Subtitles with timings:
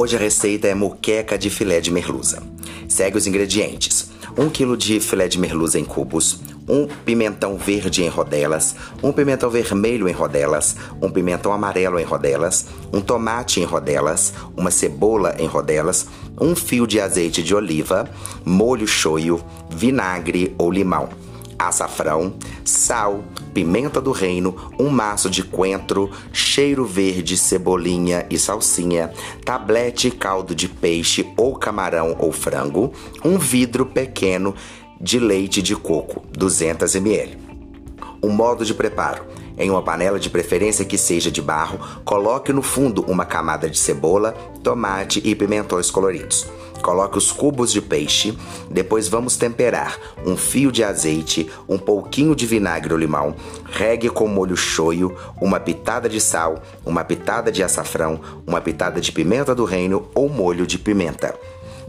[0.00, 2.40] Hoje a receita é moqueca de filé de merluza.
[2.86, 4.08] Segue os ingredientes:
[4.38, 6.38] 1 kg de filé de merluza em cubos,
[6.68, 12.66] um pimentão verde em rodelas, um pimentão vermelho em rodelas, um pimentão amarelo em rodelas,
[12.92, 16.06] um tomate em rodelas, uma cebola em rodelas,
[16.40, 18.08] um fio de azeite de oliva,
[18.44, 21.08] molho shoyu, vinagre ou limão
[21.58, 29.12] açafrão, sal, pimenta do reino, um maço de coentro, cheiro verde, cebolinha e salsinha,
[29.44, 32.92] tablete caldo de peixe ou camarão ou frango,
[33.24, 34.54] um vidro pequeno
[35.00, 37.38] de leite de coco, 200 ml.
[38.20, 39.24] O modo de preparo:
[39.58, 43.78] em uma panela de preferência que seja de barro, coloque no fundo uma camada de
[43.78, 46.46] cebola, tomate e pimentões coloridos.
[46.80, 48.38] Coloque os cubos de peixe,
[48.70, 54.28] depois vamos temperar um fio de azeite, um pouquinho de vinagre ou limão, regue com
[54.28, 59.64] molho shoyu, uma pitada de sal, uma pitada de açafrão, uma pitada de pimenta do
[59.64, 61.34] reino ou molho de pimenta.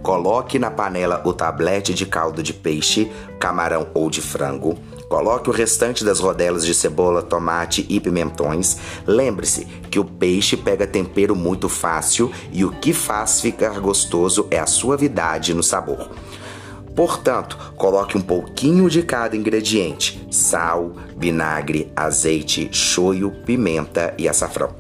[0.02, 4.78] Coloque na panela o tablete de caldo de peixe, camarão ou de frango.
[5.10, 8.78] Coloque o restante das rodelas de cebola, tomate e pimentões.
[9.08, 14.60] Lembre-se que o peixe pega tempero muito fácil e o que faz ficar gostoso é
[14.60, 16.12] a suavidade no sabor.
[16.96, 24.76] Portanto, coloque um pouquinho de cada ingrediente: sal, vinagre, azeite, shoyu, pimenta e açafrão.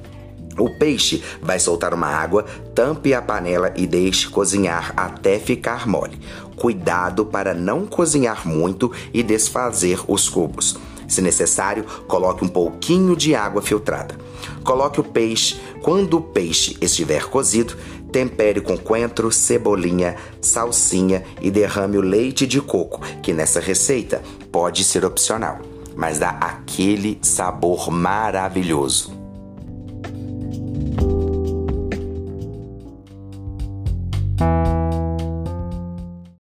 [0.60, 6.20] O peixe vai soltar uma água, tampe a panela e deixe cozinhar até ficar mole.
[6.56, 10.78] Cuidado para não cozinhar muito e desfazer os cubos.
[11.08, 14.16] Se necessário, coloque um pouquinho de água filtrada.
[14.64, 15.60] Coloque o peixe.
[15.82, 17.76] Quando o peixe estiver cozido,
[18.12, 24.22] tempere com coentro, cebolinha, salsinha e derrame o leite de coco, que nessa receita
[24.52, 25.60] pode ser opcional,
[25.96, 29.19] mas dá aquele sabor maravilhoso.